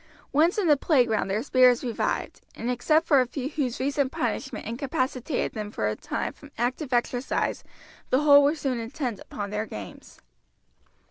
Once 0.33 0.57
in 0.57 0.65
the 0.67 0.75
playground 0.75 1.27
their 1.27 1.43
spirits 1.43 1.83
revived, 1.83 2.41
and 2.55 2.71
except 2.71 3.11
a 3.11 3.23
few 3.27 3.49
whose 3.49 3.79
recent 3.79 4.11
punishment 4.11 4.65
incapacitated 4.65 5.53
them 5.53 5.69
for 5.69 5.87
a 5.87 5.95
time 5.95 6.33
from 6.33 6.49
active 6.57 6.91
exercise, 6.91 7.63
the 8.09 8.21
whole 8.21 8.41
were 8.43 8.55
soon 8.55 8.79
intent 8.79 9.19
upon 9.19 9.51
their 9.51 9.67
games. 9.67 10.19